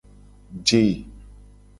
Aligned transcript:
Je. 0.67 0.81